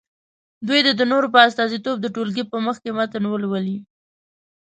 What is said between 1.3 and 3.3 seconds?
په استازیتوب د ټولګي په مخکې متن